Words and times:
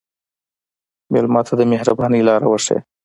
مېلمه 1.13 1.41
ته 1.47 1.53
د 1.59 1.61
مهربانۍ 1.71 2.21
لاره 2.29 2.47
وښیه. 2.49 2.79